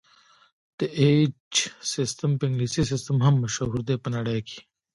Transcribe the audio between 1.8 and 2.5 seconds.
سیسټم په